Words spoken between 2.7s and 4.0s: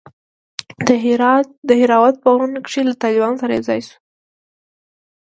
له طالبانو سره يوځاى سو.